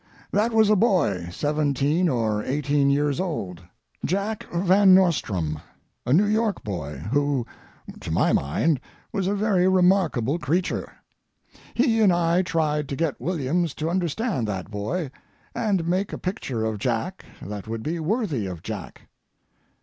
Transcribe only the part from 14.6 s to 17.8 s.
boy, and make a picture of Jack that